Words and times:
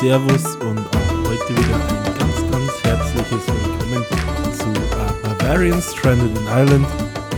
Servus 0.00 0.56
und 0.56 0.78
auch 0.78 1.28
heute 1.28 1.50
wieder 1.50 1.76
ein 1.76 2.18
ganz, 2.18 2.50
ganz 2.50 2.84
herzliches 2.84 3.46
Willkommen 3.46 4.06
zu 4.54 4.72
Bavarian 5.22 5.82
Stranded 5.82 6.38
in 6.38 6.46
Ireland. 6.46 6.86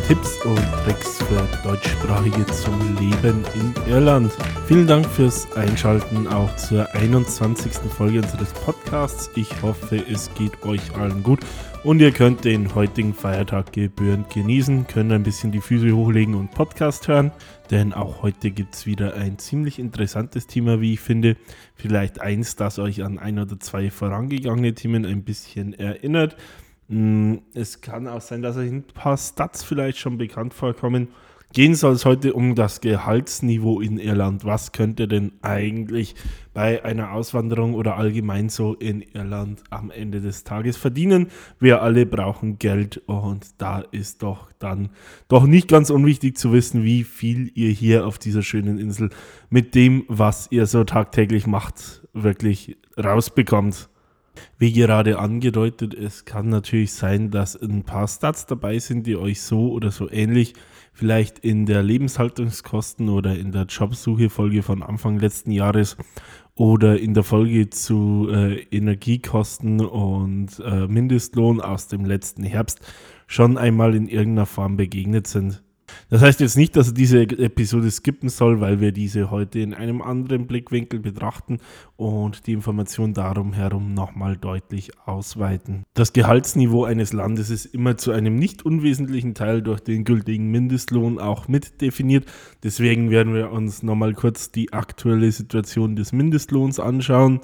Tipps 0.07 0.39
und 0.45 0.61
Tricks 0.85 1.19
für 1.25 1.69
Deutschsprachige 1.69 2.47
zum 2.47 2.97
Leben 3.01 3.45
in 3.55 3.75
Irland. 3.93 4.33
Vielen 4.69 4.87
Dank 4.87 5.07
fürs 5.07 5.51
Einschalten 5.57 6.29
auch 6.29 6.55
zur 6.55 6.89
21. 6.95 7.73
Folge 7.97 8.23
unseres 8.23 8.53
Podcasts. 8.53 9.29
Ich 9.35 9.51
hoffe, 9.61 10.01
es 10.09 10.33
geht 10.35 10.63
euch 10.63 10.83
allen 10.97 11.21
gut 11.25 11.41
und 11.85 12.01
ihr 12.01 12.13
könnt 12.13 12.45
den 12.45 12.75
heutigen 12.75 13.13
Feiertag 13.13 13.73
gebührend 13.73 14.31
genießen, 14.31 14.87
könnt 14.87 15.11
ein 15.11 15.25
bisschen 15.25 15.51
die 15.51 15.61
Füße 15.61 15.91
hochlegen 15.93 16.35
und 16.35 16.53
Podcast 16.53 17.09
hören, 17.09 17.33
denn 17.71 17.93
auch 17.93 18.23
heute 18.23 18.53
gibt 18.53 18.75
es 18.75 18.87
wieder 18.87 19.15
ein 19.15 19.39
ziemlich 19.39 19.81
interessantes 19.81 20.47
Thema, 20.47 20.81
wie 20.81 20.95
ich 20.95 21.01
finde. 21.01 21.37
Vielleicht 21.75 22.21
eins, 22.21 22.55
das 22.55 22.79
euch 22.79 23.03
an 23.03 23.19
ein 23.19 23.39
oder 23.39 23.59
zwei 23.59 23.91
vorangegangene 23.91 24.75
Themen 24.75 25.05
ein 25.05 25.25
bisschen 25.25 25.75
erinnert. 25.75 26.37
Mm, 26.87 27.37
es 27.55 27.81
kann 27.81 28.07
auch 28.07 28.21
sein, 28.21 28.43
dass 28.43 28.57
euch 28.57 28.71
ein 28.71 28.85
paar 28.85 29.17
Stats 29.17 29.65
vielleicht 29.65 29.99
schon 29.99 30.19
bekannt 30.19 30.55
vorkommen. 30.55 31.09
Gehen 31.53 31.75
soll 31.75 31.93
es 31.93 32.07
heute 32.07 32.33
um 32.33 32.55
das 32.55 32.81
Gehaltsniveau 32.81 33.83
in 33.83 33.99
Irland. 33.99 34.47
Was 34.47 34.73
könnte 34.73 35.07
denn 35.07 35.33
eigentlich 35.43 36.15
bei 36.55 36.83
einer 36.83 37.13
Auswanderung 37.13 37.75
oder 37.75 37.99
allgemein 37.99 38.49
so 38.49 38.73
in 38.73 39.03
Irland 39.03 39.63
am 39.69 39.91
Ende 39.91 40.23
des 40.23 40.45
Tages 40.45 40.79
verdienen? 40.79 41.27
Wir 41.61 41.83
alle 41.83 42.07
brauchen 42.07 42.59
Geld 42.59 43.03
und 43.05 43.61
da 43.61 43.81
ist 43.81 44.23
doch 44.23 44.51
dann 44.61 44.89
doch 45.29 45.45
nicht 45.45 45.69
ganz 45.69 45.91
unwichtig 45.91 46.39
zu 46.39 46.55
wissen, 46.55 46.85
wie 46.85 47.05
viel 47.05 47.53
ihr 47.55 47.71
hier 47.71 48.07
auf 48.07 48.19
dieser 48.19 48.43
schönen 48.43 48.79
Insel 48.79 49.11
mit 49.51 49.75
dem, 49.75 50.05
was 50.09 50.49
ihr 50.51 50.65
so 50.65 50.85
tagtäglich 50.85 51.47
macht, 51.47 52.09
wirklich 52.15 52.79
rausbekommt. 52.97 53.91
Wie 54.57 54.73
gerade 54.73 55.19
angedeutet, 55.19 55.93
es 55.93 56.25
kann 56.25 56.49
natürlich 56.49 56.95
sein, 56.95 57.31
dass 57.31 57.61
ein 57.61 57.83
paar 57.83 58.09
Stats 58.09 58.47
dabei 58.47 58.79
sind, 58.79 59.07
die 59.07 59.17
euch 59.17 59.43
so 59.43 59.71
oder 59.71 59.91
so 59.91 60.11
ähnlich 60.11 60.55
vielleicht 60.93 61.39
in 61.39 61.67
der 61.67 61.83
Lebenshaltungskosten 61.83 63.09
oder 63.09 63.37
in 63.37 63.53
der 63.53 63.65
Jobsuche-Folge 63.65 64.63
von 64.63 64.83
Anfang 64.83 65.19
letzten 65.19 65.51
Jahres 65.51 65.97
oder 66.55 66.99
in 66.99 67.15
der 67.15 67.23
Folge 67.23 67.71
zu 67.71 68.29
äh, 68.31 68.61
Energiekosten 68.71 69.81
und 69.81 70.61
äh, 70.61 70.87
Mindestlohn 70.87 71.61
aus 71.61 71.89
dem 71.89 72.05
letzten 72.05 72.45
Herbst 72.45 72.81
schon 73.27 73.57
einmal 73.57 73.95
in 73.95 74.07
irgendeiner 74.07 74.47
Form 74.47 74.77
begegnet 74.77 75.27
sind. 75.27 75.63
Das 76.11 76.23
heißt 76.23 76.41
jetzt 76.41 76.57
nicht, 76.57 76.77
dass 76.77 76.89
er 76.89 76.95
diese 76.95 77.23
Episode 77.23 77.91
skippen 77.91 78.29
soll, 78.29 78.61
weil 78.61 78.81
wir 78.81 78.93
diese 78.93 79.31
heute 79.31 79.61
in 79.61 79.75
einem 79.75 80.03
anderen 80.03 80.47
Blickwinkel 80.47 81.01
betrachten 81.01 81.59
und 81.97 82.47
die 82.47 82.53
Information 82.53 83.15
darum 83.15 83.53
herum 83.53 83.95
nochmal 83.95 84.37
deutlich 84.37 84.91
ausweiten. 85.07 85.85
Das 85.95 86.13
Gehaltsniveau 86.13 86.85
eines 86.85 87.13
Landes 87.13 87.51
ist 87.51 87.67
immer 87.67 87.97
zu 87.97 88.13
einem 88.13 88.37
nicht 88.37 88.65
unwesentlichen 88.65 89.35
Teil 89.35 89.63
durch 89.63 89.81
den 89.81 90.05
gültigen 90.05 90.51
Mindestlohn 90.51 91.19
auch 91.19 91.49
mit 91.49 91.81
definiert. 91.81 92.27
Deswegen 92.63 93.11
werden 93.11 93.35
wir 93.35 93.53
uns 93.53 93.83
nochmal 93.83 94.15
kurz 94.15 94.51
die 94.51 94.73
aktuelle 94.73 95.31
Situation 95.33 95.97
des 95.97 96.13
Mindestlohns 96.13 96.81
anschauen. 96.81 97.41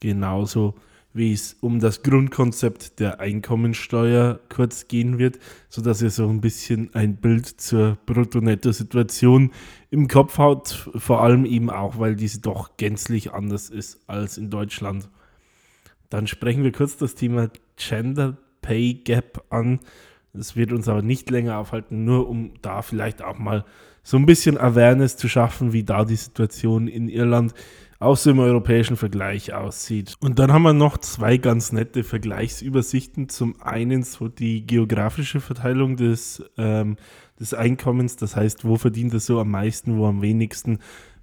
Genauso 0.00 0.74
wie 0.74 0.91
es 1.14 1.56
um 1.60 1.78
das 1.78 2.02
Grundkonzept 2.02 2.98
der 2.98 3.20
Einkommensteuer 3.20 4.40
kurz 4.48 4.88
gehen 4.88 5.18
wird, 5.18 5.38
sodass 5.68 6.00
ihr 6.00 6.10
so 6.10 6.28
ein 6.28 6.40
bisschen 6.40 6.94
ein 6.94 7.16
Bild 7.16 7.46
zur 7.46 7.98
Brutto-Netto-Situation 8.06 9.52
im 9.90 10.08
Kopf 10.08 10.38
habt, 10.38 10.88
vor 10.96 11.22
allem 11.22 11.44
eben 11.44 11.70
auch, 11.70 11.98
weil 11.98 12.16
diese 12.16 12.40
doch 12.40 12.76
gänzlich 12.76 13.32
anders 13.32 13.68
ist 13.68 14.00
als 14.06 14.38
in 14.38 14.48
Deutschland. 14.50 15.08
Dann 16.08 16.26
sprechen 16.26 16.64
wir 16.64 16.72
kurz 16.72 16.96
das 16.96 17.14
Thema 17.14 17.50
Gender 17.76 18.36
Pay 18.62 18.94
Gap 18.94 19.44
an. 19.50 19.80
Das 20.32 20.56
wird 20.56 20.72
uns 20.72 20.88
aber 20.88 21.02
nicht 21.02 21.30
länger 21.30 21.58
aufhalten, 21.58 22.04
nur 22.04 22.28
um 22.28 22.54
da 22.62 22.80
vielleicht 22.80 23.22
auch 23.22 23.38
mal 23.38 23.64
so 24.02 24.16
ein 24.16 24.26
bisschen 24.26 24.58
Awareness 24.58 25.16
zu 25.16 25.28
schaffen, 25.28 25.72
wie 25.72 25.84
da 25.84 26.04
die 26.04 26.16
Situation 26.16 26.88
in 26.88 27.08
Irland 27.08 27.54
auch 28.02 28.16
so 28.16 28.30
im 28.30 28.40
europäischen 28.40 28.96
Vergleich 28.96 29.52
aussieht. 29.52 30.16
Und 30.20 30.38
dann 30.38 30.52
haben 30.52 30.62
wir 30.62 30.72
noch 30.72 30.98
zwei 30.98 31.36
ganz 31.36 31.72
nette 31.72 32.04
Vergleichsübersichten. 32.04 33.28
Zum 33.28 33.60
einen 33.62 34.02
so 34.02 34.28
die 34.28 34.66
geografische 34.66 35.40
Verteilung 35.40 35.96
des, 35.96 36.42
ähm, 36.58 36.96
des 37.38 37.54
Einkommens, 37.54 38.16
das 38.16 38.36
heißt, 38.36 38.64
wo 38.64 38.76
verdient 38.76 39.14
er 39.14 39.20
so 39.20 39.40
am 39.40 39.50
meisten, 39.50 39.96
wo 39.96 40.06
am 40.06 40.20
wenigsten. 40.20 40.78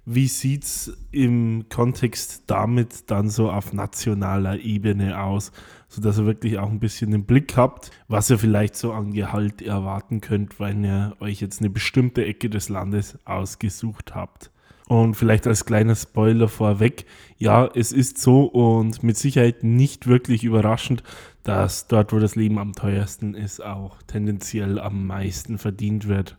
Wie 0.06 0.26
sieht 0.26 0.64
es 0.64 0.96
im 1.12 1.66
Kontext 1.68 2.44
damit 2.46 3.10
dann 3.10 3.28
so 3.28 3.50
auf 3.50 3.74
nationaler 3.74 4.58
Ebene 4.58 5.22
aus, 5.22 5.52
sodass 5.88 6.18
ihr 6.18 6.26
wirklich 6.26 6.58
auch 6.58 6.70
ein 6.70 6.80
bisschen 6.80 7.10
den 7.10 7.26
Blick 7.26 7.56
habt, 7.56 7.90
was 8.08 8.30
ihr 8.30 8.38
vielleicht 8.38 8.74
so 8.74 8.92
an 8.92 9.12
Gehalt 9.12 9.60
erwarten 9.60 10.22
könnt, 10.22 10.58
wenn 10.58 10.82
ihr 10.82 11.16
euch 11.20 11.40
jetzt 11.42 11.60
eine 11.60 11.68
bestimmte 11.68 12.24
Ecke 12.24 12.48
des 12.48 12.70
Landes 12.70 13.18
ausgesucht 13.26 14.14
habt. 14.14 14.50
Und 14.90 15.14
vielleicht 15.14 15.46
als 15.46 15.66
kleiner 15.66 15.94
Spoiler 15.94 16.48
vorweg, 16.48 17.06
ja, 17.38 17.70
es 17.76 17.92
ist 17.92 18.18
so 18.18 18.46
und 18.46 19.04
mit 19.04 19.16
Sicherheit 19.16 19.62
nicht 19.62 20.08
wirklich 20.08 20.42
überraschend, 20.42 21.04
dass 21.44 21.86
dort, 21.86 22.12
wo 22.12 22.18
das 22.18 22.34
Leben 22.34 22.58
am 22.58 22.72
teuersten 22.72 23.34
ist, 23.34 23.64
auch 23.64 24.02
tendenziell 24.02 24.80
am 24.80 25.06
meisten 25.06 25.58
verdient 25.58 26.08
wird. 26.08 26.38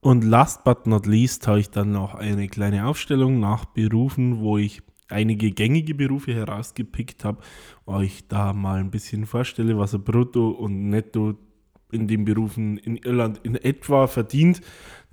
Und 0.00 0.24
last 0.24 0.64
but 0.64 0.86
not 0.86 1.04
least 1.04 1.46
habe 1.46 1.60
ich 1.60 1.68
dann 1.68 1.92
noch 1.92 2.14
eine 2.14 2.48
kleine 2.48 2.86
Aufstellung 2.86 3.40
nach 3.40 3.66
Berufen, 3.66 4.40
wo 4.40 4.56
ich 4.56 4.80
einige 5.10 5.50
gängige 5.50 5.94
Berufe 5.94 6.32
herausgepickt 6.32 7.26
habe, 7.26 7.42
euch 7.84 8.26
da 8.26 8.54
mal 8.54 8.80
ein 8.80 8.90
bisschen 8.90 9.26
vorstelle, 9.26 9.76
was 9.76 9.92
er 9.92 9.98
brutto 9.98 10.48
und 10.48 10.88
netto 10.88 11.34
in 11.90 12.08
den 12.08 12.24
Berufen 12.24 12.78
in 12.78 12.96
Irland 12.96 13.40
in 13.42 13.54
etwa 13.54 14.06
verdient. 14.06 14.62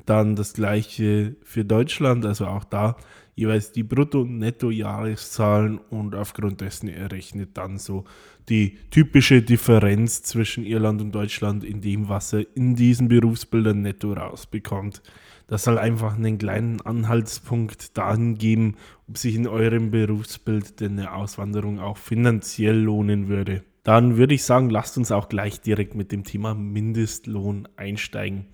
Dann 0.09 0.35
das 0.35 0.53
gleiche 0.53 1.35
für 1.43 1.63
Deutschland, 1.63 2.25
also 2.25 2.47
auch 2.47 2.63
da 2.63 2.95
jeweils 3.35 3.71
die 3.71 3.83
Brutto- 3.83 4.21
und 4.21 4.39
Netto-Jahreszahlen 4.39 5.77
und 5.77 6.15
aufgrund 6.15 6.61
dessen 6.61 6.89
errechnet 6.89 7.51
dann 7.53 7.77
so 7.77 8.05
die 8.49 8.79
typische 8.89 9.43
Differenz 9.43 10.23
zwischen 10.23 10.65
Irland 10.65 10.99
und 10.99 11.11
Deutschland 11.11 11.63
in 11.63 11.79
dem, 11.81 12.09
was 12.09 12.33
er 12.33 12.43
in 12.55 12.73
diesen 12.73 13.07
Berufsbildern 13.07 13.83
netto 13.83 14.13
rausbekommt. 14.13 15.03
Das 15.45 15.65
soll 15.65 15.77
einfach 15.77 16.15
einen 16.15 16.39
kleinen 16.39 16.81
Anhaltspunkt 16.81 17.95
dahin 17.95 18.35
geben, 18.35 18.77
ob 19.07 19.19
sich 19.19 19.35
in 19.35 19.45
eurem 19.45 19.91
Berufsbild 19.91 20.79
denn 20.79 20.97
eine 20.97 21.13
Auswanderung 21.13 21.79
auch 21.79 21.97
finanziell 21.97 22.79
lohnen 22.79 23.27
würde. 23.27 23.63
Dann 23.83 24.17
würde 24.17 24.33
ich 24.33 24.43
sagen, 24.43 24.71
lasst 24.71 24.97
uns 24.97 25.11
auch 25.11 25.29
gleich 25.29 25.61
direkt 25.61 25.93
mit 25.93 26.11
dem 26.11 26.23
Thema 26.23 26.55
Mindestlohn 26.55 27.67
einsteigen. 27.75 28.47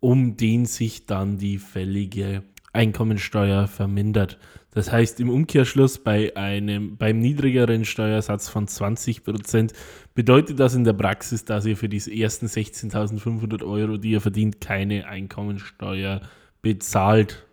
um 0.00 0.36
den 0.36 0.66
sich 0.66 1.06
dann 1.06 1.38
die 1.38 1.58
fällige 1.58 2.42
Einkommensteuer 2.72 3.66
vermindert. 3.66 4.38
Das 4.70 4.90
heißt 4.90 5.20
im 5.20 5.28
Umkehrschluss 5.28 5.98
bei 5.98 6.34
einem 6.36 6.96
beim 6.96 7.18
niedrigeren 7.18 7.84
Steuersatz 7.84 8.48
von 8.48 8.66
20% 8.66 9.72
bedeutet 10.14 10.58
das 10.58 10.74
in 10.74 10.84
der 10.84 10.94
Praxis, 10.94 11.44
dass 11.44 11.66
ihr 11.66 11.76
für 11.76 11.90
diese 11.90 12.14
ersten 12.14 12.46
16.500 12.46 13.62
Euro, 13.62 13.98
die 13.98 14.12
ihr 14.12 14.22
verdient, 14.22 14.60
keine 14.60 15.06
Einkommensteuer 15.06 16.22
bezahlt. 16.62 17.46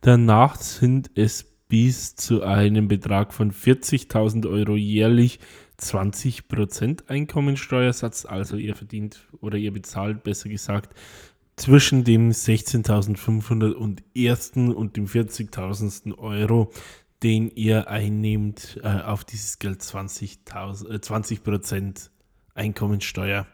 Danach 0.00 0.56
sind 0.56 1.10
es 1.16 1.44
bis 1.68 2.14
zu 2.16 2.42
einem 2.42 2.88
Betrag 2.88 3.32
von 3.32 3.52
40.000 3.52 4.48
Euro 4.48 4.76
jährlich 4.76 5.40
20% 5.80 7.08
Einkommensteuersatz. 7.08 8.26
Also 8.26 8.56
ihr 8.56 8.74
verdient 8.74 9.20
oder 9.40 9.56
ihr 9.56 9.72
bezahlt 9.72 10.22
besser 10.22 10.48
gesagt 10.48 10.94
zwischen 11.60 12.04
dem 12.04 12.30
16.500 12.30 13.72
und 13.72 14.02
ersten 14.16 14.72
und 14.72 14.96
dem 14.96 15.06
40.000. 15.06 16.16
Euro, 16.16 16.72
den 17.22 17.50
ihr 17.50 17.88
einnehmt, 17.88 18.80
äh, 18.82 18.88
auf 19.02 19.24
dieses 19.24 19.58
Geld 19.58 19.82
20, 19.82 20.40
äh, 20.48 20.98
20% 20.98 22.10
Einkommensteuer. 22.54 23.46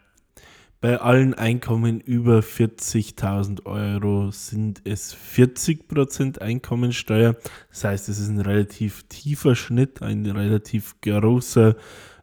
Bei 0.81 1.01
allen 1.01 1.35
Einkommen 1.35 2.01
über 2.01 2.43
40.000 2.43 3.67
Euro 3.67 4.31
sind 4.31 4.83
es 4.85 5.13
40% 5.13 6.39
Einkommensteuer. 6.41 7.35
Das 7.71 7.83
heißt, 7.83 8.09
es 8.09 8.21
ist 8.21 8.29
ein 8.29 8.41
relativ 8.41 9.03
tiefer 9.09 9.57
Schnitt, 9.57 10.01
ein 10.03 10.27
relativ 10.27 11.01
großer 11.01 11.75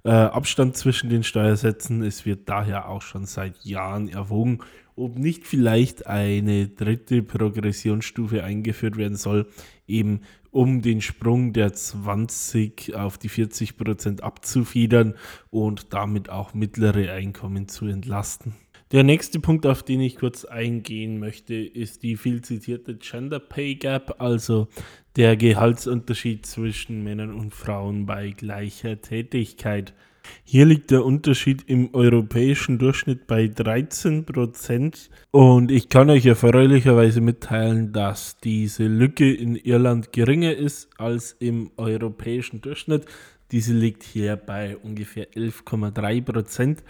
äh, 0.05 0.11
Abstand 0.11 0.77
zwischen 0.77 1.09
den 1.09 1.23
Steuersätzen. 1.23 2.03
Es 2.03 2.25
wird 2.25 2.47
daher 2.47 2.87
auch 2.87 3.01
schon 3.01 3.25
seit 3.25 3.65
Jahren 3.65 4.07
erwogen, 4.07 4.59
ob 4.95 5.17
nicht 5.17 5.45
vielleicht 5.45 6.07
eine 6.07 6.67
dritte 6.67 7.23
Progressionsstufe 7.23 8.43
eingeführt 8.43 8.97
werden 8.97 9.17
soll, 9.17 9.47
eben 9.87 10.21
um 10.51 10.81
den 10.81 11.01
Sprung 11.01 11.51
der 11.51 11.73
20 11.73 12.93
auf 12.95 13.17
die 13.17 13.29
40 13.29 13.75
Prozent 13.77 14.23
abzufedern 14.23 15.15
und 15.49 15.93
damit 15.93 16.29
auch 16.29 16.53
mittlere 16.53 17.11
Einkommen 17.11 17.67
zu 17.67 17.87
entlasten. 17.87 18.53
Der 18.91 19.03
nächste 19.03 19.39
Punkt, 19.39 19.65
auf 19.65 19.81
den 19.81 20.01
ich 20.01 20.17
kurz 20.17 20.45
eingehen 20.45 21.17
möchte, 21.17 21.55
ist 21.55 22.03
die 22.03 22.15
viel 22.15 22.43
zitierte 22.43 22.95
Gender 22.95 23.39
Pay 23.39 23.73
Gap, 23.75 24.21
also 24.21 24.67
der 25.15 25.35
Gehaltsunterschied 25.35 26.45
zwischen 26.45 27.03
Männern 27.03 27.33
und 27.33 27.55
Frauen 27.55 28.05
bei 28.05 28.29
gleicher 28.29 29.01
Tätigkeit. 29.01 29.95
Hier 30.43 30.65
liegt 30.65 30.91
der 30.91 31.05
Unterschied 31.05 31.63
im 31.67 31.93
europäischen 31.93 32.77
Durchschnitt 32.77 33.27
bei 33.27 33.47
13 33.47 34.25
Prozent. 34.25 35.09
Und 35.31 35.71
ich 35.71 35.89
kann 35.89 36.09
euch 36.09 36.25
erfreulicherweise 36.25 37.21
mitteilen, 37.21 37.91
dass 37.93 38.37
diese 38.37 38.85
Lücke 38.85 39.33
in 39.33 39.55
Irland 39.55 40.11
geringer 40.11 40.53
ist 40.53 40.89
als 40.97 41.35
im 41.39 41.71
europäischen 41.77 42.61
Durchschnitt. 42.61 43.05
Diese 43.51 43.73
liegt 43.73 44.03
hier 44.03 44.35
bei 44.35 44.77
ungefähr 44.77 45.31
11,3 45.31 46.21
Prozent 46.21 46.83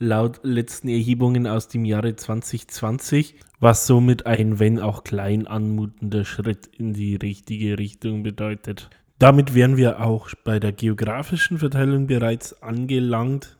laut 0.00 0.40
letzten 0.42 0.88
Erhebungen 0.88 1.46
aus 1.46 1.68
dem 1.68 1.84
Jahre 1.84 2.16
2020, 2.16 3.36
was 3.60 3.86
somit 3.86 4.26
ein, 4.26 4.58
wenn 4.58 4.80
auch 4.80 5.04
klein 5.04 5.46
anmutender 5.46 6.24
Schritt 6.24 6.70
in 6.78 6.94
die 6.94 7.16
richtige 7.16 7.78
Richtung 7.78 8.22
bedeutet. 8.22 8.88
Damit 9.20 9.54
wären 9.54 9.76
wir 9.76 10.00
auch 10.00 10.30
bei 10.44 10.58
der 10.58 10.72
geografischen 10.72 11.58
Verteilung 11.58 12.06
bereits 12.06 12.62
angelangt 12.62 13.58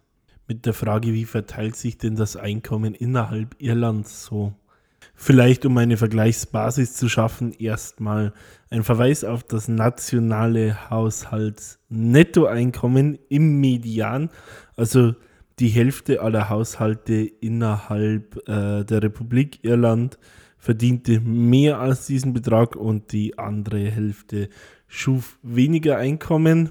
mit 0.48 0.64
der 0.64 0.72
Frage, 0.72 1.12
wie 1.12 1.26
verteilt 1.26 1.76
sich 1.76 1.98
denn 1.98 2.16
das 2.16 2.34
Einkommen 2.34 2.94
innerhalb 2.94 3.56
Irlands 3.58 4.24
so? 4.24 4.54
Vielleicht 5.14 5.66
um 5.66 5.76
eine 5.76 5.98
Vergleichsbasis 5.98 6.94
zu 6.94 7.10
schaffen, 7.10 7.52
erstmal 7.52 8.32
ein 8.70 8.84
Verweis 8.84 9.22
auf 9.22 9.42
das 9.42 9.68
nationale 9.68 10.88
Haushaltsnettoeinkommen 10.88 13.18
im 13.28 13.60
Median, 13.60 14.30
also 14.76 15.14
die 15.58 15.68
Hälfte 15.68 16.22
aller 16.22 16.48
Haushalte 16.48 17.16
innerhalb 17.16 18.48
äh, 18.48 18.82
der 18.84 19.02
Republik 19.02 19.62
Irland 19.62 20.18
verdiente 20.56 21.20
mehr 21.20 21.80
als 21.80 22.06
diesen 22.06 22.32
Betrag 22.32 22.76
und 22.76 23.12
die 23.12 23.38
andere 23.38 23.90
Hälfte 23.90 24.48
schuf 24.90 25.38
weniger 25.42 25.96
Einkommen 25.96 26.68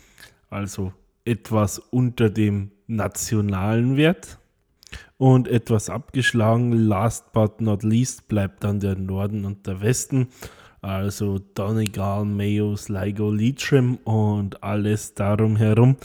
also 0.50 0.92
etwas 1.24 1.78
unter 1.78 2.30
dem 2.30 2.70
nationalen 2.86 3.96
Wert. 3.96 4.38
Und 5.16 5.48
etwas 5.48 5.88
abgeschlagen, 5.88 6.72
last 6.72 7.32
but 7.32 7.60
not 7.60 7.84
least, 7.84 8.28
bleibt 8.28 8.64
dann 8.64 8.80
der 8.80 8.96
Norden 8.96 9.44
und 9.44 9.66
der 9.66 9.80
Westen, 9.80 10.28
also 10.80 11.38
Donegal, 11.54 12.24
Mayo, 12.24 12.74
Sligo, 12.76 13.30
Leitrim 13.30 13.98
und 14.04 14.64
alles 14.64 15.14
darum 15.14 15.56
herum. 15.56 15.96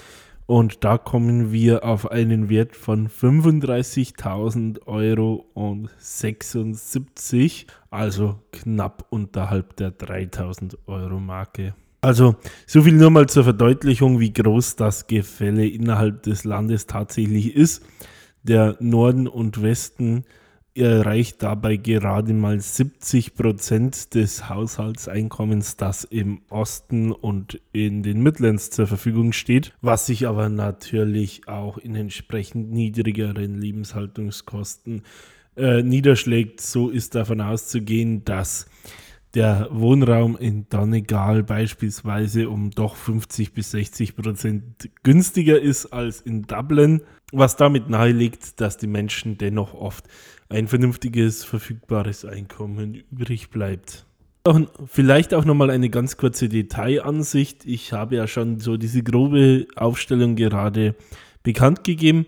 Und 0.48 0.86
da 0.86 0.98
kommen 0.98 1.52
wir 1.52 1.84
auf 1.84 2.10
einen 2.10 2.48
Wert 2.48 2.78
von 2.78 3.10
35.000 3.10 4.88
Euro 4.88 5.46
und 5.54 5.90
76, 6.00 7.68
also 7.92 8.40
knapp 8.54 9.06
unterhalb 9.10 9.76
der 9.76 9.92
3.000 9.92 10.78
Euro 10.88 11.20
Marke. 11.20 11.76
Also 12.00 12.38
so 12.66 12.82
viel 12.82 12.94
nur 12.94 13.10
mal 13.10 13.28
zur 13.28 13.44
Verdeutlichung, 13.44 14.22
wie 14.22 14.32
groß 14.32 14.78
das 14.78 15.08
Gefälle 15.08 15.68
innerhalb 15.68 16.24
des 16.24 16.46
Landes 16.46 16.88
tatsächlich 16.88 17.54
ist. 17.54 17.84
Der 18.44 18.78
Norden 18.80 19.28
und 19.28 19.62
Westen 19.62 20.24
erreicht 20.78 21.44
dabei 21.44 21.78
gerade 21.78 22.34
mal 22.34 22.60
70 22.60 23.36
Prozent 23.36 24.14
des 24.14 24.50
Haushaltseinkommens, 24.50 25.78
das 25.78 26.04
im 26.04 26.42
Osten 26.50 27.12
und 27.12 27.60
in 27.74 28.04
den 28.04 28.22
Midlands 28.22 28.70
zur 28.70 28.88
Verfügung 28.88 29.34
steht, 29.34 29.74
was 29.82 30.06
sich 30.06 30.28
aber 30.28 30.50
natürlich 30.50 31.48
auch 31.48 31.78
in 31.78 31.96
entsprechend 31.96 32.72
niedrigeren 32.72 33.60
Lebenshaltungskosten 33.60 35.04
äh, 35.56 35.82
niederschlägt. 35.82 36.62
So 36.62 36.90
ist 36.90 37.16
davon 37.16 37.42
auszugehen, 37.42 38.24
dass 38.24 38.68
der 39.34 39.68
Wohnraum 39.72 40.38
in 40.38 40.68
Donegal 40.70 41.44
beispielsweise 41.44 42.50
um 42.50 42.72
doch 42.72 42.96
50 42.96 43.54
bis 43.54 43.72
60 43.72 44.16
Prozent 44.16 44.90
günstiger 45.04 45.60
ist 45.60 45.88
als 45.88 46.22
in 46.22 46.44
Dublin, 46.44 47.02
was 47.32 47.56
damit 47.56 47.90
nahelegt, 47.90 48.62
dass 48.62 48.78
die 48.78 48.88
Menschen 48.88 49.38
dennoch 49.38 49.74
oft 49.74 50.06
ein 50.50 50.68
vernünftiges, 50.68 51.44
verfügbares 51.44 52.26
Einkommen 52.26 53.04
übrig 53.12 53.50
bleibt. 53.50 54.06
Auch, 54.44 54.60
vielleicht 54.86 55.34
auch 55.34 55.46
nochmal 55.46 55.70
eine 55.70 55.90
ganz 55.90 56.18
kurze 56.18 56.48
Detailansicht. 56.48 57.66
Ich 57.66 57.92
habe 57.94 58.16
ja 58.16 58.28
schon 58.28 58.60
so 58.60 58.78
diese 58.78 59.04
grobe 59.04 59.68
Aufstellung 59.76 60.36
gerade 60.36 60.96
bekannt 61.44 61.84
gegeben. 61.84 62.26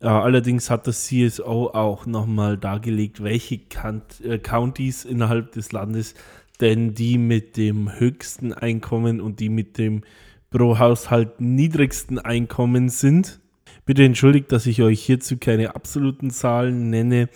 Äh, 0.00 0.08
allerdings 0.08 0.70
hat 0.70 0.86
das 0.86 1.04
CSO 1.04 1.68
auch 1.68 2.06
nochmal 2.06 2.56
dargelegt, 2.56 3.22
welche 3.22 3.58
Kant 3.58 4.20
äh, 4.22 4.38
Counties 4.38 5.04
innerhalb 5.04 5.52
des 5.52 5.72
Landes 5.72 6.14
denn 6.60 6.94
die 6.94 7.18
mit 7.18 7.56
dem 7.56 7.98
höchsten 7.98 8.52
Einkommen 8.52 9.20
und 9.20 9.40
die 9.40 9.48
mit 9.48 9.78
dem 9.78 10.02
pro 10.50 10.78
Haushalt 10.78 11.40
niedrigsten 11.40 12.18
Einkommen 12.18 12.88
sind. 12.88 13.40
Bitte 13.86 14.04
entschuldigt, 14.04 14.52
dass 14.52 14.66
ich 14.66 14.82
euch 14.82 15.00
hierzu 15.00 15.38
keine 15.38 15.74
absoluten 15.74 16.30
Zahlen 16.30 16.90
nenne. 16.90 17.28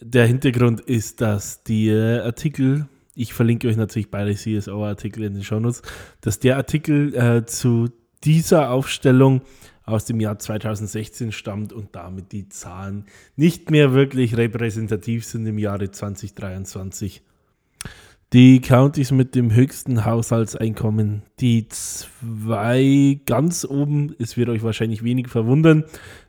Der 0.00 0.26
Hintergrund 0.26 0.80
ist, 0.80 1.22
dass 1.22 1.62
die 1.62 1.90
Artikel, 1.90 2.86
ich 3.14 3.32
verlinke 3.32 3.66
euch 3.68 3.78
natürlich 3.78 4.10
beide 4.10 4.34
CSO-Artikel 4.34 5.24
in 5.24 5.32
den 5.32 5.42
Shownotes, 5.42 5.80
dass 6.20 6.38
der 6.38 6.58
Artikel 6.58 7.14
äh, 7.14 7.46
zu 7.46 7.88
dieser 8.22 8.70
Aufstellung 8.70 9.40
aus 9.84 10.04
dem 10.04 10.20
Jahr 10.20 10.38
2016 10.38 11.32
stammt 11.32 11.72
und 11.72 11.94
damit 11.96 12.32
die 12.32 12.48
Zahlen 12.50 13.06
nicht 13.36 13.70
mehr 13.70 13.94
wirklich 13.94 14.36
repräsentativ 14.36 15.24
sind 15.24 15.46
im 15.46 15.58
Jahre 15.58 15.90
2023. 15.90 17.22
Die 18.32 18.60
Countys 18.60 19.12
mit 19.12 19.36
dem 19.36 19.54
höchsten 19.54 20.04
Haushaltseinkommen, 20.04 21.22
die 21.38 21.68
zwei 21.68 23.20
ganz 23.24 23.64
oben, 23.64 24.16
es 24.18 24.36
wird 24.36 24.48
euch 24.48 24.64
wahrscheinlich 24.64 25.04
wenig 25.04 25.28
verwundern, 25.28 25.84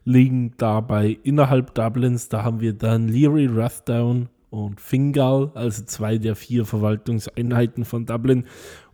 liegen 0.05 0.53
dabei 0.57 1.17
innerhalb 1.23 1.73
Dublins. 1.73 2.29
Da 2.29 2.43
haben 2.43 2.61
wir 2.61 2.73
dann 2.73 3.07
Leary, 3.07 3.47
Rathdown 3.47 4.29
und 4.51 4.79
Fingal, 4.79 5.49
also 5.55 5.85
zwei 5.85 6.19
der 6.19 6.35
vier 6.35 6.65
Verwaltungseinheiten 6.65 7.83
von 7.83 8.05
Dublin. 8.05 8.45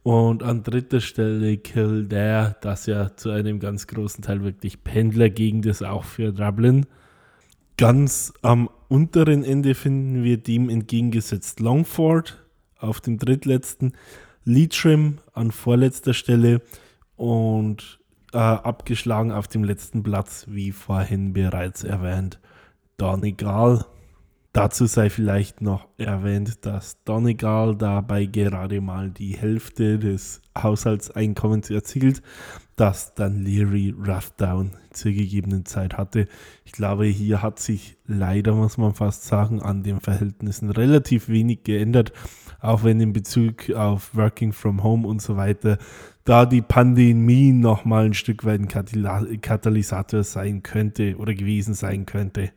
Und 0.04 0.42
an 0.42 0.64
dritter 0.64 1.02
Stelle 1.02 1.58
Kildare, 1.58 2.56
das 2.62 2.86
ja 2.86 3.18
zu 3.18 3.32
einem 3.32 3.60
ganz 3.60 3.86
großen 3.88 4.24
Teil 4.24 4.46
wirklich 4.46 4.82
Pendlergegend 4.82 5.66
ist, 5.66 5.84
auch 5.84 6.06
für 6.06 6.32
Dublin. 6.32 6.86
Ganz 7.76 8.32
am 8.44 8.70
unteren 8.88 9.44
Ende 9.44 9.76
finden 9.76 10.24
wir 10.24 10.38
dem 10.38 10.70
entgegengesetzt 10.70 11.60
Longford 11.60 12.43
auf 12.84 13.02
dem 13.02 13.18
drittletzten, 13.18 13.94
Leitrim 14.46 15.20
an 15.34 15.52
vorletzter 15.52 16.14
Stelle 16.14 16.62
und 17.16 18.00
äh, 18.34 18.38
abgeschlagen 18.38 19.32
auf 19.32 19.48
dem 19.48 19.64
letzten 19.64 20.04
Platz, 20.04 20.46
wie 20.50 20.72
vorhin 20.72 21.34
bereits 21.34 21.84
erwähnt, 21.84 22.40
Donegal 22.98 23.86
Dazu 24.54 24.86
sei 24.86 25.10
vielleicht 25.10 25.62
noch 25.62 25.88
erwähnt, 25.98 26.64
dass 26.64 27.04
Donegal 27.06 27.76
dabei 27.76 28.26
gerade 28.26 28.82
mal 28.82 29.10
die 29.10 29.36
Hälfte 29.36 29.98
des 29.98 30.42
Haushaltseinkommens 30.56 31.72
erzielt, 31.72 32.22
das 32.76 33.16
dann 33.16 33.44
Leary 33.44 33.96
Rathdown 33.98 34.74
zur 34.92 35.12
gegebenen 35.12 35.66
Zeit 35.66 35.98
hatte. 35.98 36.28
Ich 36.66 36.72
glaube, 36.72 37.06
hier 37.06 37.42
hat 37.42 37.58
sich 37.58 37.98
leider, 38.06 38.54
muss 38.54 38.78
man 38.78 38.94
fast 38.94 39.24
sagen, 39.24 39.60
an 39.60 39.82
den 39.82 40.00
Verhältnissen 40.00 40.70
relativ 40.70 41.30
wenig 41.30 41.64
geändert, 41.64 42.14
auch 42.60 42.84
wenn 42.84 43.02
in 43.02 43.12
Bezug 43.12 43.72
auf 43.72 44.16
Working 44.16 44.54
from 44.54 44.84
Home 44.84 45.08
und 45.08 45.20
so 45.20 45.36
weiter 45.36 45.80
da 46.26 46.46
die 46.46 46.62
Pandemie 46.62 47.52
nochmal 47.52 48.06
ein 48.06 48.14
Stück 48.14 48.46
weit 48.46 48.62
ein 48.62 49.42
Katalysator 49.42 50.24
sein 50.24 50.62
könnte 50.62 51.18
oder 51.18 51.34
gewesen 51.34 51.74
sein 51.74 52.06
könnte 52.06 52.52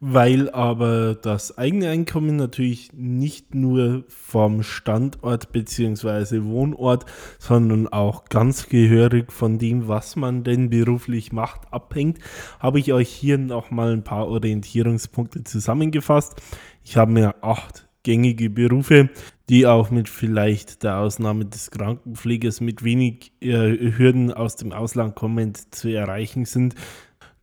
weil 0.00 0.48
aber 0.50 1.14
das 1.14 1.58
eigene 1.58 1.90
Einkommen 1.90 2.36
natürlich 2.36 2.92
nicht 2.94 3.54
nur 3.54 4.04
vom 4.08 4.62
Standort 4.62 5.52
bzw. 5.52 6.42
Wohnort, 6.44 7.04
sondern 7.38 7.86
auch 7.86 8.24
ganz 8.24 8.68
gehörig 8.70 9.30
von 9.30 9.58
dem, 9.58 9.88
was 9.88 10.16
man 10.16 10.42
denn 10.42 10.70
beruflich 10.70 11.32
macht, 11.32 11.70
abhängt, 11.70 12.18
habe 12.58 12.80
ich 12.80 12.94
euch 12.94 13.10
hier 13.10 13.36
nochmal 13.36 13.92
ein 13.92 14.02
paar 14.02 14.28
Orientierungspunkte 14.28 15.44
zusammengefasst. 15.44 16.40
Ich 16.82 16.96
habe 16.96 17.12
mir 17.12 17.34
acht 17.42 17.86
gängige 18.02 18.48
Berufe, 18.48 19.10
die 19.50 19.66
auch 19.66 19.90
mit 19.90 20.08
vielleicht 20.08 20.82
der 20.82 20.98
Ausnahme 20.98 21.44
des 21.44 21.70
Krankenpflegers 21.70 22.62
mit 22.62 22.82
wenig 22.82 23.32
äh, 23.40 23.92
Hürden 23.98 24.32
aus 24.32 24.56
dem 24.56 24.72
Ausland 24.72 25.14
kommend 25.14 25.74
zu 25.74 25.88
erreichen 25.88 26.46
sind, 26.46 26.74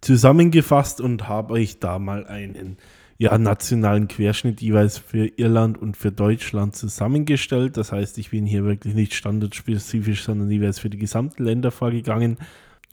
zusammengefasst 0.02 1.02
und 1.02 1.28
habe 1.28 1.54
euch 1.54 1.80
da 1.80 2.00
mal 2.00 2.26
einen 2.28 2.78
ja, 3.18 3.38
nationalen 3.38 4.08
Querschnitt 4.08 4.62
jeweils 4.62 5.00
für 5.00 5.26
Irland 5.38 5.78
und 5.78 5.98
für 5.98 6.12
Deutschland 6.12 6.76
zusammengestellt. 6.76 7.78
Das 7.78 7.92
heißt, 7.92 8.18
ich 8.20 8.30
bin 8.30 8.46
hier 8.46 8.64
wirklich 8.64 8.94
nicht 8.94 9.16
standardspezifisch, 9.16 10.24
sondern 10.24 10.52
jeweils 10.52 10.80
für 10.80 10.90
die 10.90 11.00
gesamten 11.00 11.44
Länder 11.44 11.72
vorgegangen 11.72 12.38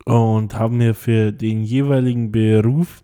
und 0.03 0.55
habe 0.55 0.73
mir 0.73 0.95
für 0.95 1.31
den 1.31 1.63
jeweiligen 1.63 2.31
Beruf 2.31 3.03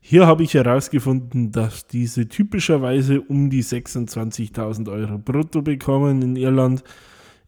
Hier 0.03 0.25
habe 0.25 0.41
ich 0.43 0.55
herausgefunden, 0.55 1.51
dass 1.51 1.86
diese 1.86 2.27
typischerweise 2.27 3.22
um 3.22 3.51
die 3.51 3.63
26.000 3.63 4.91
Euro 4.91 5.20
brutto 5.20 5.62
bekommen 5.62 6.24
in 6.24 6.36
Irland. 6.36 6.84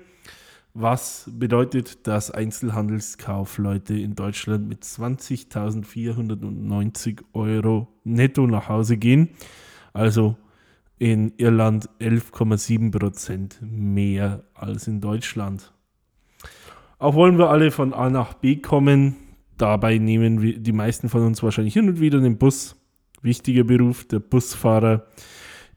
was 0.73 1.29
bedeutet, 1.31 2.07
dass 2.07 2.31
Einzelhandelskaufleute 2.31 3.93
in 3.93 4.15
Deutschland 4.15 4.67
mit 4.67 4.83
20.490 4.83 7.21
Euro 7.33 7.87
netto 8.03 8.47
nach 8.47 8.69
Hause 8.69 8.97
gehen. 8.97 9.29
Also 9.93 10.35
in 10.97 11.31
Irland 11.37 11.87
11,7 11.99 12.97
Prozent 12.97 13.59
mehr 13.61 14.41
als 14.55 14.87
in 14.87 14.99
Deutschland. 14.99 15.71
Auch 16.97 17.13
wollen 17.15 17.37
wir 17.37 17.49
alle 17.49 17.69
von 17.71 17.93
A 17.93 18.09
nach 18.09 18.33
B 18.33 18.55
kommen. 18.55 19.17
Dabei 19.57 19.99
nehmen 19.99 20.41
wir 20.41 20.57
die 20.57 20.71
meisten 20.71 21.09
von 21.09 21.21
uns 21.23 21.43
wahrscheinlich 21.43 21.73
hin 21.73 21.89
und 21.89 21.99
wieder 21.99 22.19
den 22.19 22.39
Bus. 22.39 22.75
Wichtiger 23.21 23.63
Beruf, 23.63 24.07
der 24.07 24.17
Busfahrer. 24.19 25.05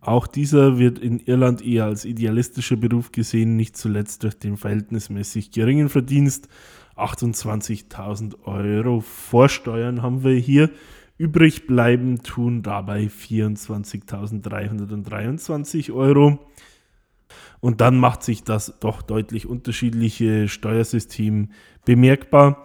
Auch 0.00 0.26
dieser 0.26 0.78
wird 0.78 0.98
in 0.98 1.20
Irland 1.20 1.64
eher 1.64 1.84
als 1.84 2.04
idealistischer 2.04 2.76
Beruf 2.76 3.12
gesehen, 3.12 3.56
nicht 3.56 3.76
zuletzt 3.76 4.22
durch 4.22 4.38
den 4.38 4.56
verhältnismäßig 4.56 5.50
geringen 5.50 5.88
Verdienst. 5.88 6.48
28.000 6.96 8.44
Euro 8.44 9.00
Vorsteuern 9.00 10.02
haben 10.02 10.22
wir 10.22 10.36
hier. 10.36 10.70
Übrig 11.18 11.66
bleiben 11.66 12.22
tun 12.22 12.62
dabei 12.62 13.06
24.323 13.06 15.92
Euro. 15.92 16.38
Und 17.60 17.80
dann 17.80 17.98
macht 17.98 18.22
sich 18.22 18.44
das 18.44 18.78
doch 18.80 19.00
deutlich 19.02 19.46
unterschiedliche 19.46 20.46
Steuersystem 20.48 21.48
bemerkbar. 21.84 22.64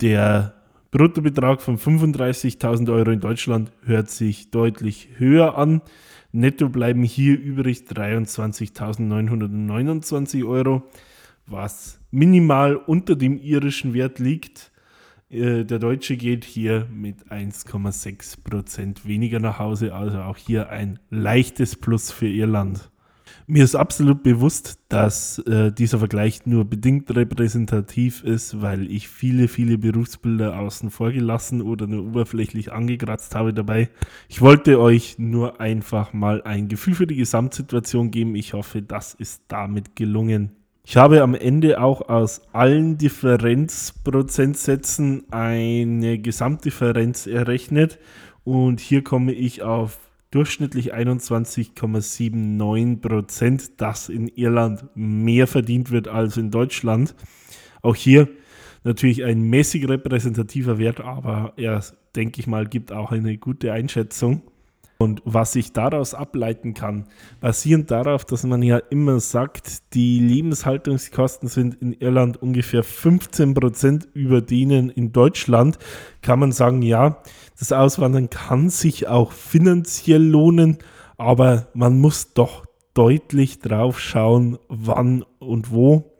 Der 0.00 0.54
Bruttobetrag 0.92 1.60
von 1.60 1.76
35.000 1.76 2.92
Euro 2.92 3.10
in 3.10 3.18
Deutschland 3.18 3.72
hört 3.84 4.08
sich 4.10 4.52
deutlich 4.52 5.08
höher 5.16 5.58
an. 5.58 5.82
Netto 6.30 6.68
bleiben 6.68 7.02
hier 7.02 7.36
übrig 7.38 7.86
23.929 7.88 10.46
Euro, 10.46 10.84
was 11.46 11.98
minimal 12.12 12.76
unter 12.76 13.16
dem 13.16 13.36
irischen 13.38 13.94
Wert 13.94 14.20
liegt. 14.20 14.70
Äh, 15.34 15.64
der 15.64 15.78
Deutsche 15.80 16.16
geht 16.16 16.44
hier 16.44 16.86
mit 16.92 17.26
1,6% 17.30 19.04
weniger 19.04 19.40
nach 19.40 19.58
Hause, 19.58 19.92
also 19.92 20.18
auch 20.20 20.36
hier 20.36 20.70
ein 20.70 21.00
leichtes 21.10 21.76
Plus 21.76 22.12
für 22.12 22.28
Irland. 22.28 22.90
Mir 23.46 23.64
ist 23.64 23.74
absolut 23.74 24.22
bewusst, 24.22 24.78
dass 24.88 25.38
äh, 25.40 25.70
dieser 25.70 25.98
Vergleich 25.98 26.46
nur 26.46 26.64
bedingt 26.64 27.14
repräsentativ 27.14 28.22
ist, 28.22 28.62
weil 28.62 28.90
ich 28.90 29.08
viele, 29.08 29.48
viele 29.48 29.76
Berufsbilder 29.76 30.58
außen 30.58 30.90
vor 30.90 31.10
gelassen 31.10 31.60
oder 31.60 31.86
nur 31.86 32.06
oberflächlich 32.06 32.72
angekratzt 32.72 33.34
habe 33.34 33.52
dabei. 33.52 33.90
Ich 34.28 34.40
wollte 34.40 34.80
euch 34.80 35.18
nur 35.18 35.60
einfach 35.60 36.14
mal 36.14 36.42
ein 36.42 36.68
Gefühl 36.68 36.94
für 36.94 37.06
die 37.06 37.16
Gesamtsituation 37.16 38.10
geben. 38.10 38.34
Ich 38.34 38.54
hoffe, 38.54 38.80
das 38.80 39.12
ist 39.12 39.42
damit 39.48 39.94
gelungen. 39.94 40.52
Ich 40.86 40.98
habe 40.98 41.22
am 41.22 41.34
Ende 41.34 41.80
auch 41.80 42.10
aus 42.10 42.42
allen 42.52 42.98
Differenzprozentsätzen 42.98 45.32
eine 45.32 46.18
Gesamtdifferenz 46.18 47.26
errechnet 47.26 47.98
und 48.44 48.80
hier 48.80 49.02
komme 49.02 49.32
ich 49.32 49.62
auf 49.62 49.98
durchschnittlich 50.30 50.94
21,79 50.94 53.00
Prozent, 53.00 53.80
das 53.80 54.10
in 54.10 54.28
Irland 54.28 54.84
mehr 54.94 55.46
verdient 55.46 55.90
wird 55.90 56.08
als 56.08 56.36
in 56.36 56.50
Deutschland. 56.50 57.14
Auch 57.80 57.96
hier 57.96 58.28
natürlich 58.82 59.24
ein 59.24 59.40
mäßig 59.40 59.88
repräsentativer 59.88 60.76
Wert, 60.76 61.00
aber 61.00 61.54
er, 61.56 61.82
denke 62.14 62.40
ich 62.40 62.46
mal, 62.46 62.66
gibt 62.66 62.92
auch 62.92 63.10
eine 63.10 63.38
gute 63.38 63.72
Einschätzung. 63.72 64.42
Und 64.96 65.22
was 65.24 65.56
ich 65.56 65.72
daraus 65.72 66.14
ableiten 66.14 66.72
kann, 66.72 67.06
basierend 67.40 67.90
darauf, 67.90 68.24
dass 68.24 68.44
man 68.44 68.62
ja 68.62 68.78
immer 68.78 69.18
sagt, 69.18 69.94
die 69.94 70.20
Lebenshaltungskosten 70.20 71.48
sind 71.48 71.74
in 71.82 71.92
Irland 71.92 72.40
ungefähr 72.40 72.84
15 72.84 73.54
Prozent 73.54 74.08
über 74.14 74.40
denen 74.40 74.90
in 74.90 75.12
Deutschland, 75.12 75.78
kann 76.22 76.38
man 76.38 76.52
sagen, 76.52 76.82
ja, 76.82 77.22
das 77.58 77.72
Auswandern 77.72 78.30
kann 78.30 78.70
sich 78.70 79.08
auch 79.08 79.32
finanziell 79.32 80.22
lohnen, 80.22 80.78
aber 81.16 81.68
man 81.74 81.98
muss 81.98 82.32
doch 82.32 82.64
deutlich 82.94 83.58
drauf 83.58 83.98
schauen, 83.98 84.58
wann 84.68 85.24
und 85.40 85.72
wo 85.72 86.12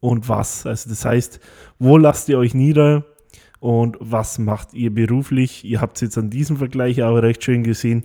und 0.00 0.28
was. 0.28 0.66
Also 0.66 0.90
das 0.90 1.04
heißt, 1.04 1.40
wo 1.78 1.96
lasst 1.96 2.28
ihr 2.28 2.38
euch 2.38 2.54
nieder? 2.54 3.04
Und 3.60 3.96
was 4.00 4.38
macht 4.38 4.74
ihr 4.74 4.92
beruflich. 4.92 5.64
Ihr 5.64 5.80
habt 5.80 5.98
es 5.98 6.00
jetzt 6.00 6.18
an 6.18 6.30
diesem 6.30 6.56
Vergleich 6.56 7.02
auch 7.02 7.16
recht 7.16 7.44
schön 7.44 7.62
gesehen. 7.62 8.04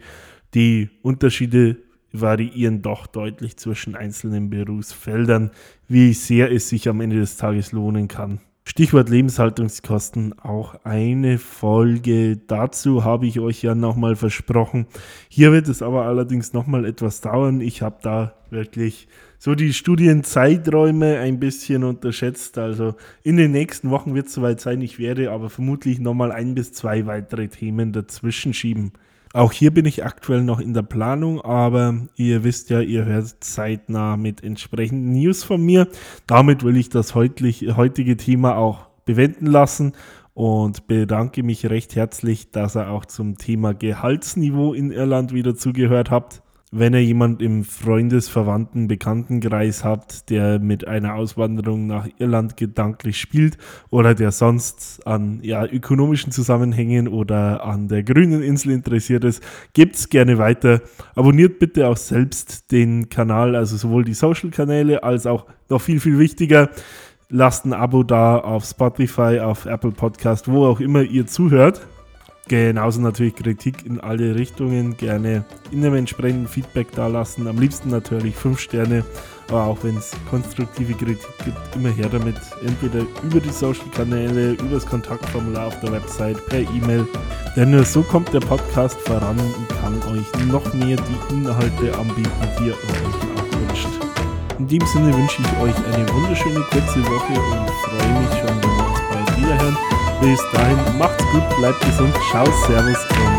Die 0.53 0.89
Unterschiede 1.01 1.77
variieren 2.11 2.81
doch 2.81 3.07
deutlich 3.07 3.57
zwischen 3.57 3.95
einzelnen 3.95 4.49
Berufsfeldern, 4.49 5.51
wie 5.87 6.13
sehr 6.13 6.51
es 6.51 6.69
sich 6.69 6.87
am 6.87 7.01
Ende 7.01 7.17
des 7.17 7.37
Tages 7.37 7.71
lohnen 7.71 8.07
kann. 8.07 8.39
Stichwort 8.67 9.09
Lebenshaltungskosten, 9.09 10.39
auch 10.39 10.83
eine 10.83 11.37
Folge 11.37 12.35
dazu 12.35 13.03
habe 13.03 13.27
ich 13.27 13.39
euch 13.39 13.61
ja 13.61 13.75
nochmal 13.75 14.15
versprochen. 14.15 14.87
Hier 15.29 15.51
wird 15.51 15.67
es 15.67 15.83
aber 15.83 16.05
allerdings 16.05 16.51
nochmal 16.51 16.83
etwas 16.83 17.21
dauern. 17.21 17.61
Ich 17.61 17.83
habe 17.83 17.97
da 18.01 18.33
wirklich 18.49 19.07
so 19.37 19.53
die 19.53 19.71
Studienzeiträume 19.71 21.19
ein 21.19 21.39
bisschen 21.39 21.83
unterschätzt. 21.83 22.57
Also 22.57 22.95
in 23.21 23.37
den 23.37 23.51
nächsten 23.51 23.91
Wochen 23.91 24.15
wird 24.15 24.27
es 24.27 24.33
soweit 24.33 24.59
sein. 24.59 24.81
Ich 24.81 24.97
werde 24.97 25.31
aber 25.31 25.51
vermutlich 25.51 25.99
nochmal 25.99 26.31
ein 26.31 26.55
bis 26.55 26.73
zwei 26.73 27.05
weitere 27.05 27.47
Themen 27.47 27.93
dazwischen 27.93 28.55
schieben. 28.55 28.93
Auch 29.35 29.51
hier 29.51 29.73
bin 29.73 29.83
ich 29.83 30.05
aktuell 30.05 30.45
noch 30.45 30.61
in 30.61 30.73
der 30.73 30.81
Planung, 30.81 31.41
aber 31.41 32.07
ihr 32.15 32.45
wisst 32.45 32.69
ja, 32.69 32.79
ihr 32.79 33.03
hört 33.03 33.43
zeitnah 33.43 34.15
mit 34.15 34.41
entsprechenden 34.41 35.11
News 35.11 35.43
von 35.43 35.61
mir. 35.61 35.89
Damit 36.25 36.63
will 36.63 36.77
ich 36.77 36.87
das 36.87 37.15
heutige 37.15 38.15
Thema 38.15 38.55
auch 38.55 38.87
bewenden 39.03 39.47
lassen 39.47 39.91
und 40.33 40.87
bedanke 40.87 41.43
mich 41.43 41.69
recht 41.69 41.97
herzlich, 41.97 42.51
dass 42.51 42.77
ihr 42.77 42.89
auch 42.89 43.03
zum 43.03 43.37
Thema 43.37 43.73
Gehaltsniveau 43.73 44.73
in 44.73 44.91
Irland 44.91 45.33
wieder 45.33 45.53
zugehört 45.53 46.11
habt 46.11 46.41
wenn 46.77 46.93
ihr 46.93 47.03
jemand 47.03 47.41
im 47.41 47.63
Freundes-, 47.63 48.27
Verwandten-, 48.27 48.89
Bekanntenkreis 48.89 49.85
habt, 49.85 50.29
der 50.29 50.59
mit 50.59 50.85
einer 50.85 51.15
Auswanderung 51.15 51.87
nach 51.87 52.05
Irland 52.19 52.57
gedanklich 52.57 53.17
spielt 53.17 53.57
oder 53.89 54.13
der 54.13 54.33
sonst 54.33 55.07
an 55.07 55.39
ja, 55.41 55.65
ökonomischen 55.65 56.33
Zusammenhängen 56.33 57.07
oder 57.07 57.63
an 57.63 57.87
der 57.87 58.03
grünen 58.03 58.43
Insel 58.43 58.73
interessiert 58.73 59.23
ist, 59.23 59.41
gebt 59.73 59.95
es 59.95 60.09
gerne 60.09 60.37
weiter. 60.37 60.81
Abonniert 61.15 61.59
bitte 61.59 61.87
auch 61.87 61.97
selbst 61.97 62.69
den 62.73 63.07
Kanal, 63.07 63.55
also 63.55 63.77
sowohl 63.77 64.03
die 64.03 64.13
Social-Kanäle 64.13 65.01
als 65.01 65.25
auch 65.25 65.45
noch 65.69 65.81
viel, 65.81 66.01
viel 66.01 66.19
wichtiger. 66.19 66.69
Lasst 67.29 67.65
ein 67.65 67.71
Abo 67.71 68.03
da 68.03 68.37
auf 68.37 68.65
Spotify, 68.65 69.39
auf 69.39 69.65
Apple 69.65 69.91
Podcast, 69.91 70.49
wo 70.51 70.65
auch 70.65 70.81
immer 70.81 71.03
ihr 71.03 71.25
zuhört. 71.25 71.87
Genauso 72.47 73.01
natürlich 73.01 73.35
Kritik 73.35 73.85
in 73.85 73.99
alle 73.99 74.35
Richtungen. 74.35 74.97
Gerne 74.97 75.45
in 75.71 75.81
dem 75.81 75.95
entsprechenden 75.95 76.47
Feedback 76.47 76.91
da 76.95 77.07
lassen. 77.07 77.47
Am 77.47 77.59
liebsten 77.59 77.89
natürlich 77.89 78.35
5 78.35 78.59
Sterne. 78.59 79.03
Aber 79.47 79.63
auch 79.65 79.77
wenn 79.83 79.97
es 79.97 80.11
konstruktive 80.29 80.93
Kritik 80.93 81.27
gibt, 81.43 81.75
immer 81.75 81.89
her 81.89 82.09
damit. 82.11 82.35
Entweder 82.65 83.05
über 83.23 83.39
die 83.39 83.49
Social 83.49 83.85
Kanäle, 83.95 84.53
über 84.53 84.75
das 84.75 84.85
Kontaktformular 84.85 85.67
auf 85.67 85.79
der 85.81 85.91
Website, 85.91 86.43
per 86.47 86.61
E-Mail. 86.61 87.07
Denn 87.55 87.71
nur 87.71 87.83
so 87.83 88.01
kommt 88.01 88.33
der 88.33 88.39
Podcast 88.41 88.99
voran 89.01 89.39
und 89.39 89.69
kann 89.79 89.95
euch 90.13 90.45
noch 90.47 90.73
mehr 90.73 90.97
die 90.97 91.33
Inhalte 91.33 91.97
anbieten, 91.97 92.31
die 92.59 92.67
ihr 92.67 92.73
euch 92.73 92.79
auch 93.37 93.59
wünscht. 93.69 93.87
In 94.57 94.67
dem 94.67 94.85
Sinne 94.87 95.13
wünsche 95.13 95.41
ich 95.41 95.61
euch 95.61 95.75
eine 95.93 96.09
wunderschöne 96.09 96.61
kurze 96.71 97.03
Woche 97.05 97.33
und 97.33 97.69
freue 97.83 98.13
mich 98.19 98.33
schon, 98.39 98.55
wenn 98.61 98.75
wir 98.77 98.87
uns 98.87 99.01
bald 99.11 99.37
wiederhören. 99.37 99.77
Bis 100.21 100.39
dahin, 100.53 100.97
macht's 100.97 101.14
gut, 101.35 101.57
bleibt 101.57 101.81
gesund, 101.81 102.15
ciao, 102.31 102.45
servus 102.67 102.97
und 103.09 103.34